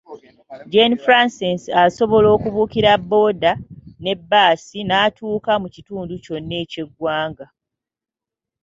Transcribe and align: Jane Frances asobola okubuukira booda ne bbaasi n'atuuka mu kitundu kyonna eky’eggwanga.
Jane 0.71 0.97
Frances 1.03 1.61
asobola 1.83 2.27
okubuukira 2.35 2.91
booda 3.09 3.51
ne 4.03 4.13
bbaasi 4.19 4.79
n'atuuka 4.83 5.51
mu 5.61 5.67
kitundu 5.75 6.13
kyonna 6.23 6.55
eky’eggwanga. 6.63 7.45